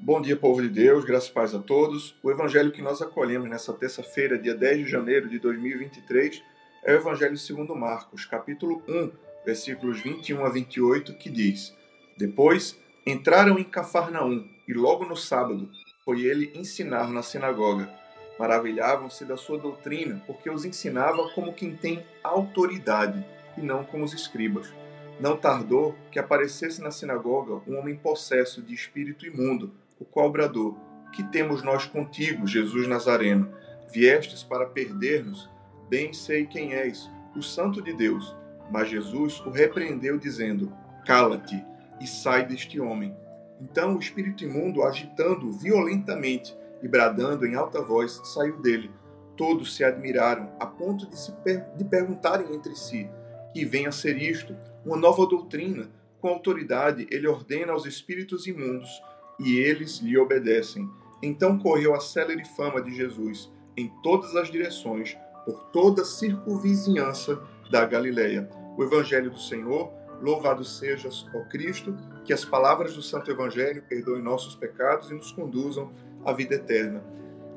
Bom 0.00 0.22
dia, 0.22 0.36
povo 0.36 0.62
de 0.62 0.68
Deus, 0.68 1.04
graças 1.04 1.28
e 1.28 1.32
paz 1.32 1.52
a 1.52 1.58
todos. 1.58 2.14
O 2.22 2.30
evangelho 2.30 2.70
que 2.70 2.80
nós 2.80 3.02
acolhemos 3.02 3.50
nessa 3.50 3.72
terça-feira, 3.72 4.38
dia 4.38 4.54
10 4.54 4.84
de 4.84 4.86
janeiro 4.88 5.28
de 5.28 5.40
2023, 5.40 6.40
é 6.84 6.92
o 6.92 6.98
evangelho 6.98 7.36
segundo 7.36 7.74
Marcos, 7.74 8.24
capítulo 8.24 8.80
1, 8.86 9.10
versículos 9.44 10.00
21 10.00 10.44
a 10.44 10.50
28, 10.50 11.14
que 11.14 11.28
diz: 11.28 11.76
Depois 12.16 12.78
entraram 13.04 13.58
em 13.58 13.64
Cafarnaum, 13.64 14.48
e 14.68 14.72
logo 14.72 15.04
no 15.04 15.16
sábado 15.16 15.68
foi 16.04 16.20
ele 16.20 16.52
ensinar 16.54 17.10
na 17.10 17.20
sinagoga. 17.20 17.92
Maravilhavam-se 18.38 19.24
da 19.24 19.36
sua 19.36 19.58
doutrina, 19.58 20.22
porque 20.28 20.48
os 20.48 20.64
ensinava 20.64 21.28
como 21.30 21.52
quem 21.52 21.74
tem 21.74 22.06
autoridade, 22.22 23.26
e 23.56 23.60
não 23.60 23.82
como 23.82 24.04
os 24.04 24.12
escribas. 24.12 24.72
Não 25.18 25.36
tardou 25.36 25.96
que 26.12 26.20
aparecesse 26.20 26.80
na 26.80 26.92
sinagoga 26.92 27.60
um 27.66 27.76
homem 27.76 27.96
possesso 27.96 28.62
de 28.62 28.72
espírito 28.72 29.26
imundo, 29.26 29.72
o 29.98 30.04
qual 30.04 30.30
bradou: 30.30 30.78
Que 31.12 31.22
temos 31.22 31.62
nós 31.62 31.86
contigo, 31.86 32.46
Jesus 32.46 32.86
Nazareno? 32.86 33.52
Viestes 33.92 34.42
para 34.42 34.66
perder-nos? 34.66 35.48
Bem 35.88 36.12
sei 36.12 36.46
quem 36.46 36.74
és, 36.74 37.10
o 37.34 37.42
Santo 37.42 37.82
de 37.82 37.92
Deus. 37.92 38.36
Mas 38.70 38.90
Jesus 38.90 39.40
o 39.40 39.50
repreendeu, 39.50 40.18
dizendo: 40.18 40.72
Cala-te 41.06 41.64
e 42.00 42.06
sai 42.06 42.46
deste 42.46 42.78
homem. 42.80 43.16
Então 43.60 43.96
o 43.96 43.98
espírito 43.98 44.44
imundo, 44.44 44.82
agitando 44.82 45.50
violentamente 45.50 46.54
e 46.82 46.86
bradando 46.86 47.46
em 47.46 47.54
alta 47.54 47.82
voz, 47.82 48.20
saiu 48.24 48.60
dele. 48.60 48.90
Todos 49.36 49.74
se 49.74 49.84
admiraram, 49.84 50.52
a 50.60 50.66
ponto 50.66 51.06
de, 51.06 51.18
se 51.18 51.32
per 51.32 51.64
de 51.76 51.84
perguntarem 51.84 52.54
entre 52.54 52.76
si: 52.76 53.08
Que 53.52 53.64
vem 53.64 53.86
a 53.86 53.92
ser 53.92 54.20
isto? 54.20 54.54
Uma 54.84 54.96
nova 54.96 55.26
doutrina. 55.26 55.88
Com 56.20 56.28
autoridade, 56.28 57.06
ele 57.10 57.28
ordena 57.28 57.72
aos 57.72 57.86
espíritos 57.86 58.46
imundos 58.48 58.90
e 59.38 59.56
eles 59.56 59.98
lhe 59.98 60.16
obedecem. 60.18 60.88
Então 61.22 61.58
correu 61.58 61.94
a 61.94 62.00
célere 62.00 62.44
fama 62.44 62.82
de 62.82 62.94
Jesus 62.94 63.50
em 63.76 63.88
todas 64.02 64.34
as 64.34 64.50
direções, 64.50 65.16
por 65.44 65.64
toda 65.70 66.02
a 66.02 66.04
circunvizinhança 66.04 67.40
da 67.70 67.84
Galileia. 67.84 68.48
O 68.76 68.82
Evangelho 68.82 69.30
do 69.30 69.38
Senhor, 69.38 69.92
louvado 70.20 70.64
sejas, 70.64 71.26
ó 71.34 71.40
Cristo, 71.48 71.96
que 72.24 72.32
as 72.32 72.44
palavras 72.44 72.94
do 72.94 73.02
Santo 73.02 73.30
Evangelho 73.30 73.82
perdoem 73.88 74.22
nossos 74.22 74.54
pecados 74.54 75.10
e 75.10 75.14
nos 75.14 75.32
conduzam 75.32 75.92
à 76.24 76.32
vida 76.32 76.56
eterna. 76.56 77.02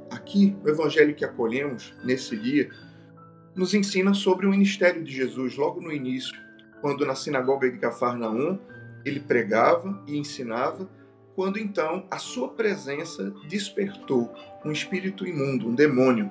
Aqui, 0.10 0.56
o 0.64 0.70
Evangelho 0.70 1.16
que 1.16 1.26
acolhemos 1.26 1.94
nesse 2.04 2.38
dia, 2.38 2.70
nos 3.56 3.74
ensina 3.74 4.14
sobre 4.14 4.46
o 4.46 4.52
ministério 4.52 5.04
de 5.04 5.12
Jesus 5.12 5.58
logo 5.58 5.82
no 5.82 5.92
início, 5.92 6.34
quando 6.82 7.06
na 7.06 7.16
sinagoga 7.16 7.70
de 7.70 7.78
Cafarnaum 7.78 8.60
ele 9.04 9.20
pregava 9.20 10.04
e 10.08 10.18
ensinava 10.18 10.88
quando 11.42 11.58
então 11.58 12.06
a 12.12 12.20
sua 12.20 12.50
presença 12.50 13.34
despertou 13.50 14.32
um 14.64 14.72
espírito 14.72 15.26
imundo, 15.26 15.70
um 15.70 15.74
demônio, 15.74 16.30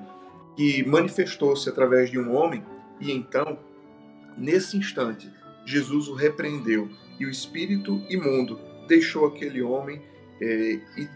que 0.55 0.87
manifestou-se 0.87 1.67
através 1.67 2.09
de 2.09 2.17
um 2.17 2.33
homem, 2.33 2.63
e 2.97 3.11
então, 3.11 3.59
nesse 4.37 4.77
instante, 4.77 5.29
Jesus 5.65 6.07
o 6.07 6.13
repreendeu 6.13 6.89
e 7.19 7.25
o 7.25 7.29
espírito 7.29 8.01
imundo 8.09 8.57
deixou 8.87 9.25
aquele 9.25 9.61
homem 9.61 10.01
é, 10.39 10.79
e 10.97 11.09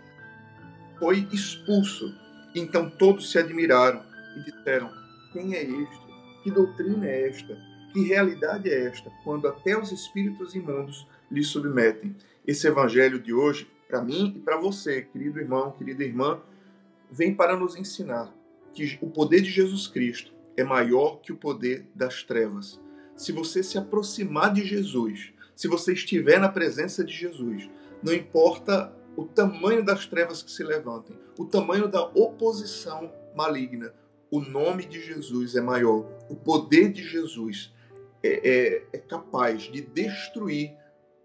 foi 1.00 1.26
expulso. 1.32 2.14
Então 2.54 2.90
todos 2.90 3.32
se 3.32 3.40
admiraram 3.40 4.04
e 4.36 4.44
disseram: 4.44 4.92
Quem 5.32 5.56
é 5.56 5.64
este? 5.64 6.02
Que 6.44 6.52
doutrina 6.52 7.08
é 7.08 7.30
esta? 7.30 7.58
Que 7.94 8.04
realidade 8.04 8.70
é 8.70 8.88
esta? 8.88 9.10
Quando 9.24 9.48
até 9.48 9.80
os 9.80 9.90
espíritos 9.94 10.54
imundos 10.54 11.08
lhe 11.32 11.46
submetem. 11.46 12.14
Esse 12.46 12.68
evangelho 12.68 13.20
de 13.20 13.34
hoje 13.34 13.74
para 13.88 14.02
mim 14.02 14.34
e 14.36 14.40
para 14.40 14.58
você, 14.58 15.02
querido 15.02 15.40
irmão, 15.40 15.72
querida 15.72 16.04
irmã, 16.04 16.42
vem 17.12 17.34
para 17.34 17.56
nos 17.56 17.76
ensinar 17.76 18.34
que 18.74 18.98
o 19.02 19.10
poder 19.10 19.42
de 19.42 19.50
Jesus 19.50 19.88
Cristo 19.88 20.34
é 20.58 20.64
maior 20.64 21.22
que 21.22 21.32
o 21.32 21.38
poder 21.38 21.88
das 21.94 22.24
trevas. 22.24 22.80
Se 23.16 23.32
você 23.32 23.64
se 23.64 23.78
aproximar 23.78 24.54
de 24.54 24.66
Jesus, 24.66 25.34
se 25.56 25.68
você 25.68 25.94
estiver 25.94 26.40
na 26.40 26.50
presença 26.50 27.04
de 27.04 27.14
Jesus, 27.14 27.70
não 28.04 28.14
importa 28.14 28.94
o 29.16 29.26
tamanho 29.26 29.84
das 29.84 30.06
trevas 30.06 30.42
que 30.44 30.52
se 30.52 30.64
levantem, 30.64 31.18
o 31.38 31.46
tamanho 31.46 31.88
da 31.88 32.04
oposição 32.04 33.12
maligna, 33.36 33.94
o 34.30 34.42
nome 34.42 34.86
de 34.86 35.00
Jesus 35.00 35.56
é 35.56 35.62
maior. 35.62 36.06
O 36.30 36.36
poder 36.36 36.92
de 36.92 37.04
Jesus 37.04 37.74
é, 38.22 38.50
é, 38.50 38.84
é 38.92 38.98
capaz 38.98 39.64
de 39.64 39.82
destruir 39.82 40.74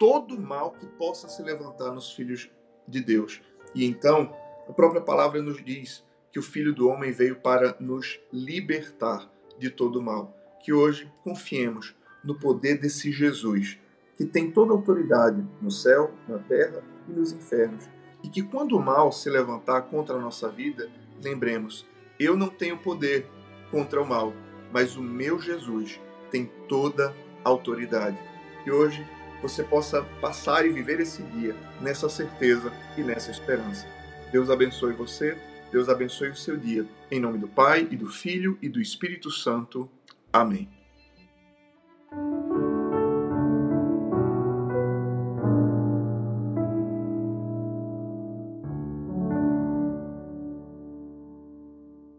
todo 0.01 0.41
mal 0.41 0.71
que 0.73 0.87
possa 0.87 1.29
se 1.29 1.43
levantar 1.43 1.93
nos 1.93 2.11
filhos 2.11 2.51
de 2.89 3.03
Deus. 3.03 3.43
E 3.75 3.85
então, 3.85 4.35
a 4.67 4.73
própria 4.73 5.03
palavra 5.03 5.43
nos 5.43 5.63
diz 5.63 6.03
que 6.33 6.39
o 6.39 6.43
Filho 6.43 6.75
do 6.75 6.89
Homem 6.89 7.13
veio 7.13 7.37
para 7.37 7.77
nos 7.79 8.19
libertar 8.33 9.31
de 9.59 9.69
todo 9.69 10.01
mal. 10.01 10.35
Que 10.65 10.73
hoje 10.73 11.13
confiemos 11.23 11.95
no 12.25 12.35
poder 12.35 12.79
desse 12.79 13.13
Jesus, 13.13 13.79
que 14.17 14.25
tem 14.25 14.51
toda 14.51 14.73
a 14.73 14.77
autoridade 14.77 15.47
no 15.61 15.71
céu, 15.71 16.15
na 16.27 16.39
terra 16.39 16.83
e 17.07 17.13
nos 17.13 17.33
infernos. 17.33 17.87
E 18.25 18.29
que 18.29 18.43
quando 18.43 18.79
o 18.79 18.83
mal 18.83 19.13
se 19.13 19.29
levantar 19.29 19.83
contra 19.83 20.17
a 20.17 20.21
nossa 20.21 20.49
vida, 20.49 20.91
lembremos: 21.23 21.87
eu 22.19 22.39
não 22.39 22.49
tenho 22.49 22.79
poder 22.79 23.27
contra 23.71 24.01
o 24.01 24.07
mal, 24.07 24.33
mas 24.73 24.97
o 24.97 25.03
meu 25.03 25.39
Jesus 25.39 26.01
tem 26.31 26.51
toda 26.69 27.15
a 27.45 27.49
autoridade. 27.51 28.19
E 28.65 28.71
hoje 28.71 29.07
você 29.41 29.63
possa 29.63 30.03
passar 30.21 30.67
e 30.67 30.71
viver 30.71 31.01
esse 31.01 31.23
dia 31.23 31.55
nessa 31.81 32.09
certeza 32.09 32.73
e 32.97 33.03
nessa 33.03 33.31
esperança. 33.31 33.87
Deus 34.31 34.51
abençoe 34.51 34.93
você, 34.93 35.37
Deus 35.73 35.89
abençoe 35.89 36.31
o 36.31 36.37
seu 36.37 36.57
dia. 36.57 36.87
Em 37.11 37.21
nome 37.21 37.39
do 37.39 37.49
Pai, 37.49 37.87
e 37.91 37.97
do 37.97 38.07
Filho 38.07 38.59
e 38.61 38.69
do 38.69 38.81
Espírito 38.81 39.31
Santo. 39.31 39.91
Amém. 40.33 40.69